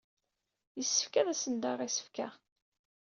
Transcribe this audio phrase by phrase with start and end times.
[0.77, 2.27] Yessefk ad asen-d-aɣeɣ isefka.